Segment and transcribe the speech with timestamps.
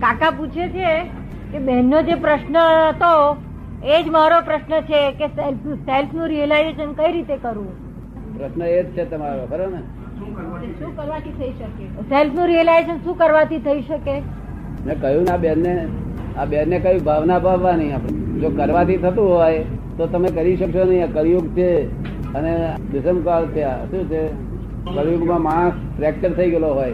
[0.00, 0.94] કાકા પૂછે છે
[1.52, 2.56] કે બહેનનો જે પ્રશ્ન
[2.88, 3.36] હતો
[3.84, 7.70] એ જ મારો પ્રશ્ન છે કે સેલ્ફ સેલ્ફનું રિયલાઇઝેશન કઈ રીતે કરવું?
[8.38, 9.80] પ્રશ્ન એ જ છે તમારો ખરો ને?
[10.78, 11.84] શું કરવાથી થઈ શકે?
[12.02, 14.16] સેલ્ફનું રિયલાઇઝેશન શું કરવાથી થઈ શકે?
[14.86, 15.88] મેં કહ્યું ને બેન ને
[16.38, 18.40] આ બેન ને કઈ ભાવના ભાવવાની આપણે.
[18.40, 19.58] જો કરવાથી થતું હોય
[19.96, 21.04] તો તમે કરી શકશો નહીં.
[21.04, 21.70] આ કળિયુગ છે
[22.34, 22.52] અને
[22.92, 23.64] દુષ્મકાળ છે.
[23.90, 24.22] શું છે?
[24.96, 26.92] કળિયુગમાં માણસ ફ્રેક્ચર થઈ ગયેલો હોય.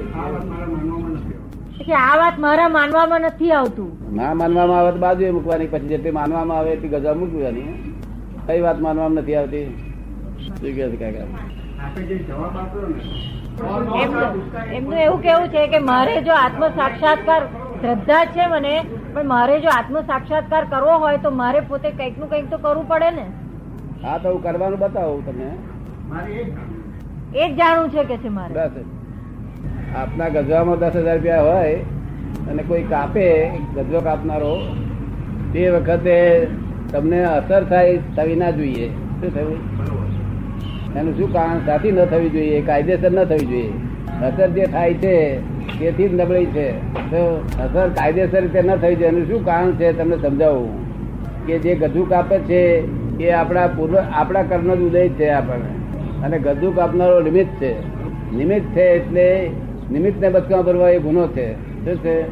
[1.78, 3.90] કે આ વાત મારા માનવામાં નથી આવતું.
[4.18, 7.66] ના માનવામાં આવે તો બાજુએ મૂકવાની પછી જેટલી માનવામાં આવે એટલી ગજા મૂકવાની
[8.46, 9.64] કઈ વાત માનવામાં નથી આવતી?
[10.44, 11.26] શું છે કાકા?
[13.96, 14.40] એમનું
[14.72, 17.42] એમનું એવું કેવું છે કે મારે જો આત્મ સાક્ષાત્કાર
[17.76, 18.74] શ્રદ્ધા છે મને
[19.10, 23.10] પણ મારે જો આત્મ સાક્ષાત્કાર કરવો હોય તો મારે પોતે કંઈકનું કંઈક તો કરવું પડે
[23.12, 23.26] ને.
[24.02, 25.48] હા તો હું કરવાનું બતાવું તમને.
[27.34, 28.54] એ જ જાણવું છે કે છે મારે.
[28.56, 29.01] બસ.
[29.96, 31.74] આપના ગજવામાં દસ હજાર રૂપિયા હોય
[32.50, 34.60] અને કોઈ કાપે ગજવો કાપનારો,
[35.52, 36.46] તે વખતે
[36.92, 38.88] તમને અસર થાય થવી ના જોઈએ.
[38.88, 39.58] શું થયું?
[40.96, 41.66] એનું શું કારણ?
[41.66, 43.68] સાથી ન થવી જોઈએ, કાયદેસર ન થવી જોઈએ.
[44.22, 45.36] અસર જે થાય છે,
[45.78, 46.72] તેથી જ નબળી છે.
[46.94, 49.08] તો અસર કાયદેસર રીતે ન થવી જોઈએ.
[49.08, 50.92] એનું શું કારણ છે તમને સમજાવું?
[51.46, 52.62] કે જે ગજુ કાપે છે,
[53.24, 55.72] એ આપણા પૂર્વ, આપણા કર્મ જ ઉદય છે આપણને.
[56.26, 58.02] અને ગજુ કાપનારો નિમિત્ત છે.
[58.36, 59.50] નિમિત્ત છે એટલે
[59.92, 61.52] નિમિત્તને બચકા ભરવા એ ગુનો છે.
[61.54, 62.22] શું છે?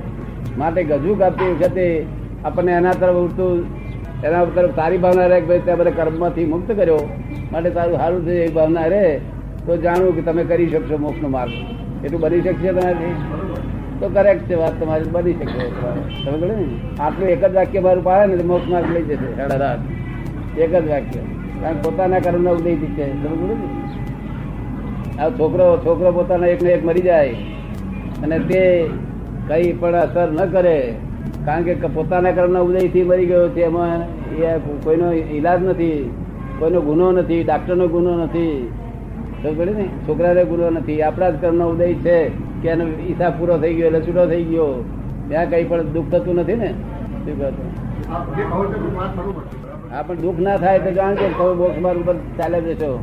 [0.59, 2.07] માટે ગજુ કાપતી વખતે
[2.45, 3.65] આપણને એના તરફ ઉડતું,
[4.25, 7.09] એના તરફ સારી ભાવના રહે ભાઈ તે બધા કર્મમાંથી મુક્ત કર્યો.
[7.53, 9.19] માટે તારું સારું છે એ ભાવના રહે,
[9.67, 11.53] તો જાણવું કે તમે કરી શકશો મોક્ષનો માર્ગ.
[12.05, 13.15] એટલું બની શકશે તમારાથી?
[14.01, 15.71] તો કરેક્ટ છે વાત તમારી, બની શકે
[16.25, 16.65] તમે કહે ને?
[17.01, 19.37] આટલું એક જ વાક્ય મારું પાડે ને મોક્ષ માર્ગ લઈ જશે.
[19.37, 19.79] સાડા રાત.
[20.59, 21.21] એક જ વાક્ય.
[21.63, 23.25] કારણ પોતાના કર્મના ઉદય છે.
[23.25, 24.10] તમે કહે ને?
[25.19, 27.35] આ છોકરો છોકરો પોતાના એક ને એક મરી જાય
[28.23, 28.91] અને તે
[29.49, 30.95] કઈ પણ અસર ન કરે
[31.47, 34.01] કારણ કે પોતાના કર્મના ઉદયથી મરી ગયો છે એમાં
[34.43, 36.11] એ કોઈનો ઈલાજ નથી
[36.59, 38.73] કોઈનો ગુનો નથી ડાક્ટરનો ગુનો નથી.
[39.43, 39.89] પડી ને?
[40.09, 41.03] છોકરાનો ગુનો નથી.
[41.03, 42.29] આપણા જ કર્મનો ઉદય છે
[42.63, 44.85] કે એનો ઈસા પૂરો થઈ ગયો એટલે છૂટો થઈ ગયો.
[45.29, 46.75] ત્યાં કઈ પણ દુઃખ થતું નથી ને?
[47.25, 47.49] શું કહો
[49.93, 52.99] હા પણ દુઃખ ના થાય તો જાણજો તમે બોક્સ માર ઉપર ચાલે જશો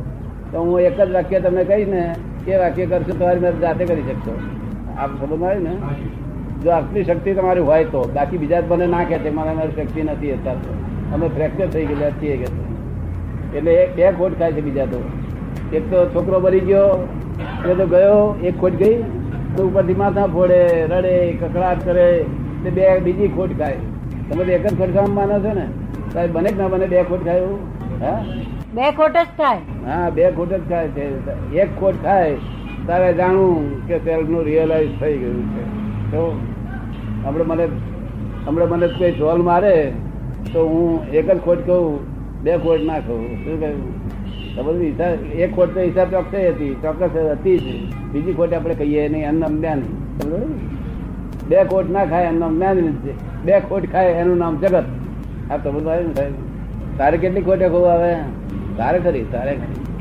[0.52, 2.02] તો હું એક જ વાક્ય તમને કહીશ ને
[2.44, 4.34] કે વાક્ય કરશો, તમારી મેં જાતે કરી શકશો.
[4.98, 5.74] આપ સમજ આવ્યું ને.
[6.62, 10.02] જો આટલી શક્તિ તમારી હોય તો, બાકી બીજા મને ના કહે છે મારા મારી શક્તિ
[10.02, 10.72] નથી અત્યારે
[11.14, 12.48] અમે ફ્રેક્ચર થઈ ગયેલા છીએ કે.
[13.56, 15.00] એટલે બે ખોટ ખાય છે બીજા તો.
[15.72, 16.88] એક તો છોકરો મરી ગયો
[17.70, 18.96] એ તો ગયો, એક ખોટ ગઈ,
[19.56, 20.60] તો ઉપરથી માથા ફોડે,
[20.90, 22.08] રડે કકડાટ કરે,
[22.64, 23.80] તે બે બીજી ખોટ ખાય.
[24.30, 25.66] તમે એક જ ખોટ ખાવા માનો છો ને?
[26.12, 27.58] સાહેબ બને કે ના બને બે ખોટ ખાય એવું,
[28.00, 28.18] હા?
[28.78, 29.60] બે ખોટ જ થાય.
[29.86, 31.04] હા, બે ખોટ જ ખાય છે.
[31.62, 32.34] એક ખોટ ખાય
[32.88, 35.64] તારે જાણવું કે સેલ્ફનું રિયલાઇઝ થઈ ગયું છે.
[36.12, 36.20] તો
[37.24, 37.66] હમણાં મને
[38.46, 39.74] હમણાં મને કોઈ ઢોલ મારે,
[40.52, 41.98] તો હું એક જ ખોટ કહું,
[42.44, 43.26] બે ખોટ ના કહું.
[43.42, 43.82] શું કહ્યું?
[44.86, 47.76] હિસાબ, એક ખોટ તો હિસાબ ચોક્કસ હતી ચોક્કસ હતી જ.
[48.12, 49.80] બીજી ખોટ આપણે કહીએ નહીં અન્ન જ્ઞાન.
[51.50, 52.76] બે ખોટ ના ખાય, એનું નામ જ્ઞાન
[53.44, 54.86] બે ખોટ ખાય, એનું નામ જગત.
[55.50, 56.34] આ તો બધું આવ્યું સાહેબ.
[56.98, 58.12] તારે કેટલી ખોટે ખોવા આવે
[58.78, 59.54] તારે ખરી તારે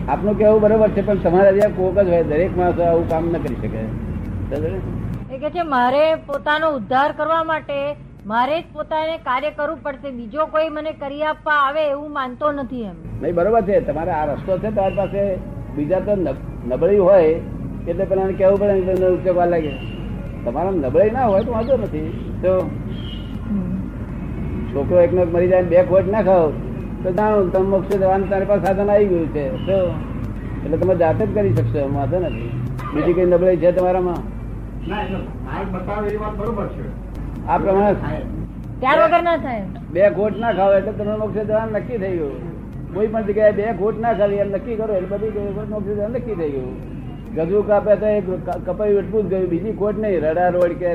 [0.08, 3.38] આપનું કેવું બરોબર છે પણ તમારા જ્યાં કોક જ હોય દરેક માણસો આવું કામ ન
[3.44, 3.82] કરી શકે.
[5.36, 7.80] એ કે છે મારે પોતાનો ઉદ્ધાર કરવા માટે
[8.26, 10.12] મારે જ પોતાને કાર્ય કરવું પડશે.
[10.12, 12.96] બીજો કોઈ મને કરી આપવા આવે એવું માનતો નથી એમ.
[13.22, 13.80] નહીં બરોબર છે.
[13.82, 15.24] તમારે આ રસ્તો છે તમારી પાસે
[15.76, 17.24] બીજા તો નબ- નબળી હોય
[17.88, 19.74] એટલે પેલા કેવું પડે ઉચકવા લાગે.
[20.46, 22.08] તમારા નબળી ના હોય તો વાંધો નથી.
[22.42, 22.52] તો
[24.74, 26.52] છોકરો એકનો એક મરી જાય બે ખોટ ના ખાવ.
[27.08, 29.44] તો જાણો તમે મોક્ષ જવાનું તારી પાસે સાધન આવી ગયું છે.
[29.68, 29.76] તો
[30.64, 32.50] એટલે તમે જાતે જ કરી શકશો એમાં વાંધો નથી.
[32.94, 34.22] બીજી કઈ નબળાઈ છે તમારામાં?
[37.48, 38.20] આ પ્રમાણે
[38.82, 39.64] ત્યાર વગર ના થાય.
[39.94, 42.38] બે ખોટ ના ખાવ એટલે તમે મોક્ષ જવાનું નક્કી થઈ ગયું.
[42.94, 46.38] કોઈ પણ જગ્યાએ બે ખોટ ના ખાવી એમ નક્કી કરો એટલે બધી મોક્ષ જવાનું નક્કી
[46.42, 46.76] થઈ ગયું.
[47.38, 48.20] ગજુ કાપે તો એ
[48.68, 50.20] કપાયું એટલું જ ગયું બીજી ખોટ નહીં.
[50.26, 50.90] રડા રોડ કે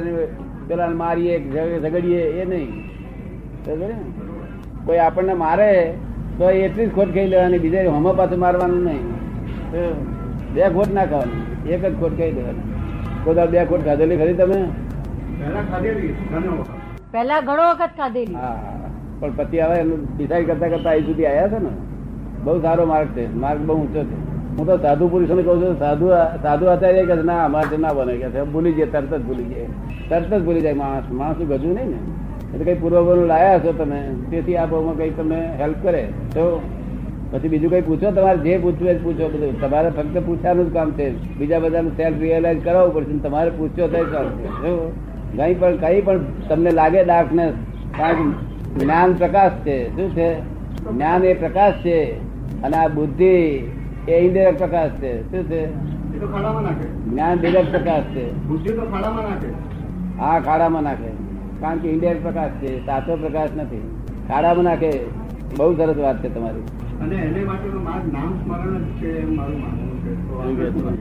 [0.69, 1.35] પેલા મારીએ
[1.83, 2.71] ઝઘડીએ એ નહીં?
[4.87, 5.71] કોઈ આપણને મારે
[6.39, 9.05] તો એ એટલી જ ખોટ ખાઈ લેવાની બીજા હમા પાછું મારવાનું નહીં.
[10.55, 12.67] બે ખોટ ના ખાવાની એક જ ખોટ ખાઈ લેવાની
[13.25, 14.59] કોઈ બે ખોટ ખાધેલી ખરી તમે?
[17.13, 17.93] પહેલા ઘણો વખત.
[18.01, 18.37] ખાધેલી.
[18.43, 18.57] હા
[19.21, 21.73] પણ પછી હવે એનું ડિસાઈડ કરતા કરતા અહીં સુધી આવ્યા છે ને?
[22.45, 24.17] બહુ સારો માર્ગ છે માર્ગ બહુ ઊંચો છે.
[24.57, 26.07] હું તો સાધુ પુરુષોને કહું છું સાધુ
[26.45, 29.69] સાધુ અત્યારે કે ના અમારે ના બને કે ભૂલી જાય તરત જ ભૂલી જાય.
[30.11, 32.01] તરત જ ભૂલી જાય માણસ માણસ ગજુ નહીં ને.
[32.55, 34.01] એટલે કઈ પૂર્વ લાયા છો તમે
[34.31, 36.03] તેથી આ ભાવમાં કઈ તમને હેલ્પ કરે.
[36.35, 36.63] તો
[37.33, 38.11] પછી બીજું કઈ પૂછો?
[38.11, 39.61] તમારે જે પૂછવું એ પૂછો બધું.
[39.61, 41.37] તમારે ફક્ત પૂછવાનું જ કામ છે.
[41.39, 44.93] બીજા બધાનું સેલ્ફ રિયલાઇઝ કરાવવું પડશે તમારે પૂછો તો ચાલશે જો
[45.37, 46.19] કઈ પણ કઈ પણ
[46.49, 47.55] તમને લાગે ડાર્કનેસ
[47.99, 48.31] કારણ
[48.79, 49.79] જ્ઞાન પ્રકાશ છે.
[49.97, 50.29] શું છે?
[50.91, 51.99] જ્ઞાન એ પ્રકાશ છે
[52.63, 53.35] અને આ બુદ્ધિ
[54.09, 55.13] એ ઇન્ડિરેક્ટ પ્રકાશ છે.
[55.31, 55.67] શું છે?
[57.11, 58.47] જ્ઞાન ડિરેક્ટ પ્રકાશ છે.
[58.47, 59.51] બુદ્ધિ તો ખાડામાં નાખે.
[60.19, 61.32] હા ખાડામાં નાખે.
[61.63, 63.85] કારણ કે ઇન્ડિયન પ્રકાશ છે સાચો પ્રકાશ નથી.
[64.29, 64.91] ખાડામાં નાખે
[65.59, 66.65] બહુ સરસ વાત છે તમારી.
[67.03, 67.81] અને એને માટેનો
[68.17, 70.13] નામ સ્મરણ જ છે મારું માનવું છે.
[70.29, 70.95] તો શું કહે આગળ છે?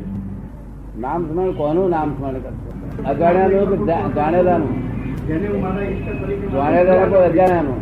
[1.04, 2.70] નામ સ્મરણ કોનું નામ સ્મરણ કરશો
[3.12, 3.78] અજાણ્યાનું કે
[4.18, 4.74] જાણેલાનું?
[6.56, 7.80] જાણેલાનું કે અજાણ્યાનું?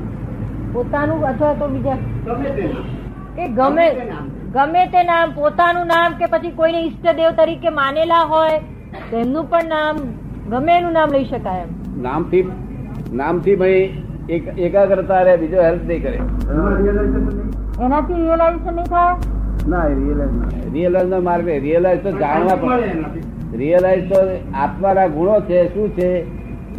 [0.73, 1.97] પોતાનું અથવા તો બીજા?
[2.27, 2.65] ગમે તે
[3.35, 3.87] કે ગમે
[4.55, 8.57] ગમે તે નામ પોતાનું નામ કે પછી કોઈને ઈષ્ટદેવ તરીકે માનેલા હોય
[9.11, 9.95] તેમનું પણ નામ
[10.53, 11.71] ગમે એનું નામ લઈ શકાય એમ.
[12.05, 12.43] નામથી
[13.19, 13.83] નામથી ભાઈ
[14.35, 16.19] એક એકાગ્રતા રહે બીજો હેલ્પ નહીં કરે.
[17.85, 19.13] એનાથી રિયલાઇઝેશન નહીં થાય.
[19.71, 22.87] ના રિયલાઇઝ રિયલાઇઝ નો માર્ગ નહીં રિયલાઇઝ તો જાણવા પડે
[23.61, 24.19] રિયલાઇઝ તો
[24.63, 26.09] આત્માના ગુણો છે શું છે?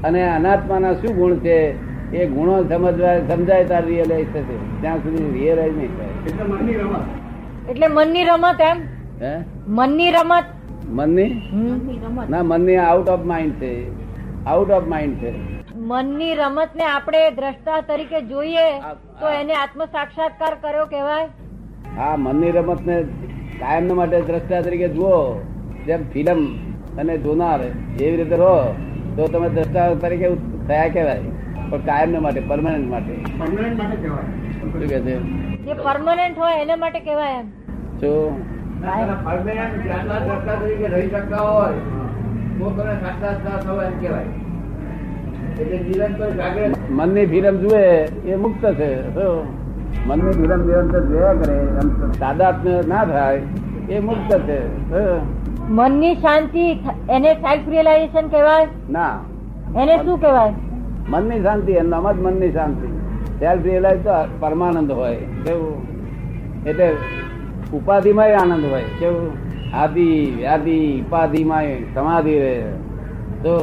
[0.09, 1.57] અને અનાત્માના શું ગુણ છે?
[2.13, 4.57] એ ગુણો સમજવા સમજાય તાર રિયલાઇઝ થશે.
[4.81, 6.15] ત્યાં સુધી રિયલાઇઝ નહીં થાય.
[6.29, 7.05] એટલે મનની રમત.
[7.71, 8.79] એટલે મનની રમત એમ?
[9.25, 9.33] હે?
[9.79, 10.47] મનની રમત?
[10.99, 11.31] મનની?
[12.31, 13.73] ના મનની આઉટ ઓફ માઇન્ડ છે.
[14.47, 15.33] આઉટ ઓફ માઇન્ડ છે.
[15.77, 18.81] મનની રમત ને આપણે દ્રષ્ટા તરીકે જોઈએ
[19.21, 21.29] તો એને આત્મ સાક્ષાત્કાર કર્યો કહેવાય.
[21.97, 23.03] હા મનની રમત ને
[23.61, 25.41] કાયમ માટે દ્રષ્ટા તરીકે જુઓ.
[25.87, 26.45] જેમ ફિલ્મ
[26.99, 28.75] અને જોનાર એવી રીતે રહો
[29.17, 30.29] તો તમે દ્રષ્ટા તરીકે
[30.69, 31.21] થયા કહેવાય.
[31.71, 33.13] પણ કાયમ માટે પરમાનન્ટ માટે.
[33.13, 34.61] પરમાનન્ટ માટે કહેવાય.
[34.61, 35.17] શું કે છે?
[35.57, 37.49] જે પરમાનન્ટ હોય એના માટે કહેવાય એમ.
[38.01, 38.37] શું
[38.83, 41.75] પરમાનન્ટ જ્ઞાનના દ્રષ્ટા તરીકે રહી શકતા હોય
[46.91, 48.91] મનની ફિલ્મ જુએ એ મુક્ત છે?
[50.07, 51.57] મનની ફિલ્મ નિરંતર જોયા કરે
[52.21, 53.43] તાદાત્મ્ય ના થાય
[53.91, 54.61] એ મુક્ત છે?
[55.69, 56.65] મનની શાંતિ
[57.11, 58.67] એને સેલ્ફ રિયલાઇઝેશન કહેવાય?
[58.91, 59.19] ના.
[59.83, 60.55] એને શું કહેવાય?
[61.09, 62.89] મનની શાંતિ એનું નામ જ મનની શાંતિ.
[63.39, 64.11] સેલ્ફ રિયલાઇઝ તો
[64.41, 65.77] પરમાનંદ હોય કેવું?
[66.67, 66.97] એટલે
[67.73, 69.50] ઉપાધિમાં આનંદ હોય કેવું?
[69.75, 72.55] આદિ વ્યાધિ ઉપાધિમાં સમાધિ રહે
[73.43, 73.55] તો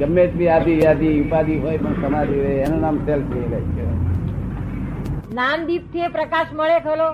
[0.00, 3.98] ગમે તે આદિ વ્યાધિ ઉપાધિ હોય પણ સમાધિ રહે એનું નામ સેલ્ફ રિયલાઇઝ કહેવાય.
[5.34, 7.08] નામદીપથી પ્રકાશ મળે ખરો?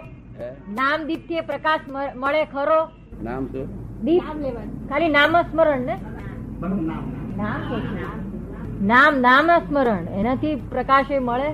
[0.74, 1.80] નામ દીપથી પ્રકાશ
[2.16, 2.80] મળે ખરો?
[3.22, 3.66] નામ શું?
[4.04, 4.22] દીપ?
[4.88, 5.96] ખાલી નામ સ્મરણ ને?
[6.60, 6.78] નામ
[8.86, 9.20] નામ.
[9.20, 11.50] નામ સ્મરણ એનાથી પ્રકાશ એ મળે?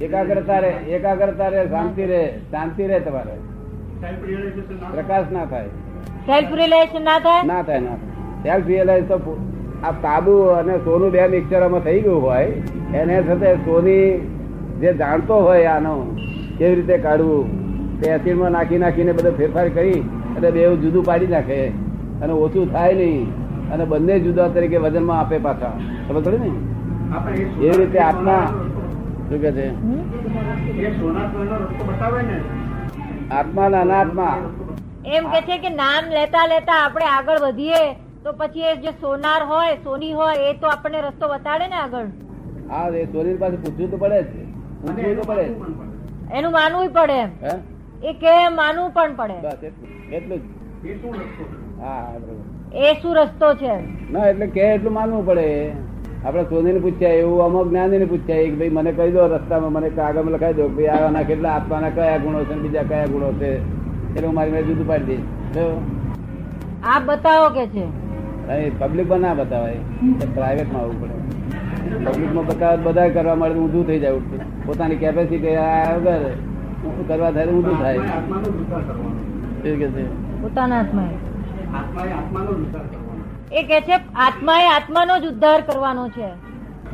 [0.00, 2.20] એકાગ્રતા રે એકાગ્રતા રે શાંતિ રે
[2.50, 3.36] શાંતિ રે તમારે.
[4.00, 5.70] પ્રકાશ ના થાય.
[6.26, 7.46] સેલ્ફ રિયલાઇઝેશન ના થાય?
[7.46, 7.96] ના થાય ના
[8.42, 9.16] સેલ્ફ રિયલાઇઝ તો
[9.84, 14.04] આ તાબુ અને સોનું બે મિક્સરમાં થઈ ગયું હોય એને સાથે સોની
[14.80, 15.94] જે જાણતો હોય આનો
[16.58, 17.42] કેવી રીતે કાઢવું
[18.00, 19.98] તે એસિડમાં નાખી નાખીને બધો ફેરફાર કરી
[20.36, 21.60] અને બે જુદું પાડી નાખે.
[22.22, 23.26] અને ઓછું થાય નહીં.
[23.72, 25.74] અને બંને જુદા તરીકે વજનમાં આપે પાછા.
[26.08, 26.50] ખબર પડે ને?
[27.64, 28.44] એવી રીતે આત્મા
[29.28, 29.66] શું કે છે?
[31.00, 32.36] સોનાત્માનો રસ્તો બતાવે ને
[33.30, 34.34] આત્મા ને અનાત્મા.
[35.16, 37.82] એમ કે છે કે નામ લેતા લેતા આપણે આગળ વધીએ
[38.24, 42.08] તો પછી એ જે સોનાર હોય સોની હોય એ તો આપણને રસ્તો બતાડે ને આગળ.
[42.68, 44.46] હા એ સોની પાસે પૂછવું તો પડે જ.
[44.82, 45.44] પૂછવું એનું તો પડે.
[46.30, 47.30] એનું માનવું પડે એમ.
[48.02, 49.36] એ કે માનવું પણ પડે.
[49.42, 50.44] બસ એટલું એટલું જ.
[50.84, 51.56] એ શું રસ્તો છે?
[51.80, 52.16] હા હા,
[52.72, 53.74] એ શું રસ્તો છે?
[54.10, 55.46] ના એટલે કે એટલું માનવું પડે.
[56.24, 59.72] આપડે સોની ને પૂછ્યા એવું અમુક જ્ઞાની ને પૂછ્યા કે ભાઈ મને કહી દો રસ્તામાં
[59.76, 63.50] મને કાગળ લખાઈ દો ભાઈ આવાના કેટલા આપવાના કયા ગુણો છે બીજા કયા ગુણો છે?
[63.56, 65.26] એટલે હું મારી મેં જુદું પાડી દઈશ.
[66.94, 67.84] આપ બતાવો કે છે?
[68.80, 69.80] પબ્લિકમાં ના બતાવાય
[70.34, 71.16] પ્રાઇવેટમાં આવવું પડે.
[72.04, 74.40] પબ્લિકમાં બતાવે બધા કરવા માટે ઊંધું થઈ જાય ઉઠતું.
[74.66, 75.56] પોતાની કેપેસિટી
[76.04, 76.22] વગર
[77.08, 77.98] કરવા થાય ઊંધું થાય.
[80.42, 81.12] પોતાના હાથમાં.
[83.52, 86.28] એ કે છે આત્માએ આત્માનો જ ઉદ્ધાર કરવાનો છે.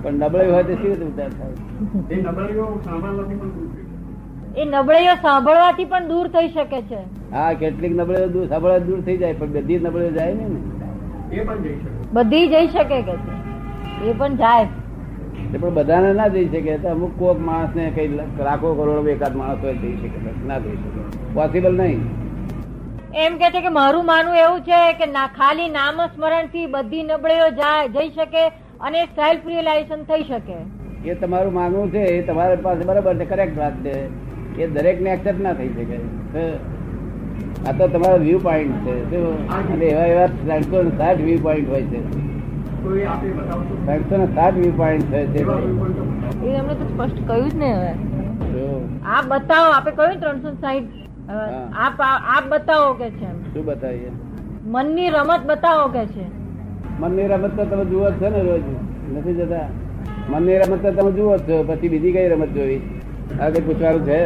[0.02, 1.52] પણ નબળાઈ હોય તો શું રીતે ઉદ્ધાર થાય?
[2.10, 2.14] એ.
[4.56, 6.96] એ નબળાઈઓ સાંભળવાથી પણ દૂર થઈ શકે છે.
[7.32, 10.44] હા કેટલીક નબળાઈઓ દૂર સાંભળવા દૂર થઈ જાય પણ બધી નબળાઈઓ જાય ને.
[11.32, 11.88] એ પણ જઈ શકે.
[12.12, 13.32] બધી જઈ શકે કે છે.
[14.04, 14.68] એ પણ જાય.
[15.54, 18.08] એ પણ બધાને ના જઈ શકે તો અમુક કોક માણસ ને કઈ
[18.38, 21.00] લાખો કરોડો એકાદ માણસ હોય જઈ શકે ના જઈ શકે.
[21.34, 22.23] પોસિબલ નહીં.
[23.22, 27.44] એમ કે છે કે મારું માનવું એવું છે કે ના ખાલી નામ સ્મરણથી બધી નબળીઓ
[27.58, 28.40] જાય જઈ શકે
[28.88, 30.56] અને સેલ્ફ રિયલાઇઝેશન થઈ શકે.
[31.10, 33.92] એ તમારું માનવું છે એ તમારી પાસે બરાબર છે કરેક્ટ વાત છે.
[34.64, 35.98] એ દરેક ને એક્સેપ્ટ ના થઈ શકે.
[37.66, 39.22] આ તો તમારો વ્યૂ પોઈન્ટ છે
[39.58, 42.00] અને એવા એવા ત્રણસો ને સાઠ વ્યૂ પોઈન્ટ હોય છે.
[43.86, 45.40] ત્રણસો ને સાઠ વ્યૂ પોઈન્ટ હોય છે
[46.50, 47.92] એ અમને તો સ્પષ્ટ કહ્યું જ ને હવે.
[49.14, 51.03] આ બતાવો આપે કહ્યું ત્રણસો સાહીઠ હા.
[51.28, 54.10] આપ આપ બતાવો કે છે શું બતાવીએ?
[54.66, 56.26] મનની રમત બતાવો કે છે.
[57.00, 58.62] મનની રમત તો તમે જુઓ જ છો ને રોજ.
[59.14, 59.68] નથી જતા?
[60.30, 61.64] મનની રમત તો તમે જુઓ છો.
[61.64, 62.80] પછી બીજી કઈ રમત જોઈ
[63.40, 64.18] આ કઈ પૂછવાનું છે?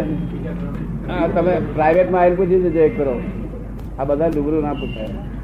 [1.09, 3.21] હા તમે પ્રાઇવેટમાં આવીને પૂછી જજો એક કરો.
[3.99, 5.38] આ બધા ડુગરું ના પૂછાય.